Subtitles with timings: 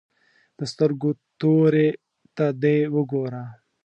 [0.57, 1.87] د سترګو تورې
[2.35, 3.43] ته دې وګوره.